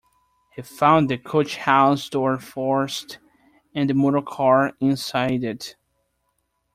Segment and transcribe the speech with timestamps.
[0.49, 3.19] He found the coach-house door forced
[3.75, 5.75] and the motorcar inside it.